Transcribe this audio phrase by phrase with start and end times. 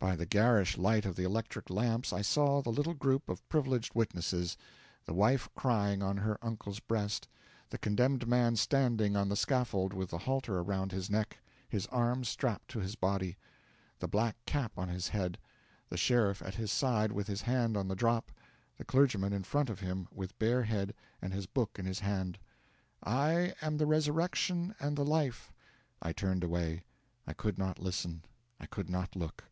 [0.00, 3.94] By the garish light of the electric lamps I saw the little group of privileged
[3.94, 4.56] witnesses,
[5.04, 7.28] the wife crying on her uncle's breast,
[7.70, 11.38] the condemned man standing on the scaffold with the halter around his neck,
[11.68, 13.36] his arms strapped to his body,
[14.00, 15.38] the black cap on his head,
[15.90, 18.32] the sheriff at his side with his hand on the drop,
[18.78, 20.92] the clergyman in front of him with bare head
[21.22, 22.40] and his book in his hand.
[23.04, 25.52] 'I am the resurrection and the life'
[26.02, 26.82] I turned away.
[27.28, 28.24] I could not listen;
[28.58, 29.44] I could not look.